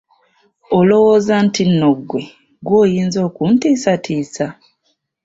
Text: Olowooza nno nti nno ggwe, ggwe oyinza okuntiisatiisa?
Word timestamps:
Olowooza 0.77 1.35
nno 1.39 1.43
nti 1.47 1.63
nno 1.71 1.89
ggwe, 1.99 2.21
ggwe 2.61 2.75
oyinza 2.83 3.19
okuntiisatiisa? 3.27 4.45